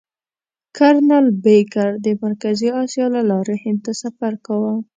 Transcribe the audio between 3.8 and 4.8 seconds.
ته سفر کاوه.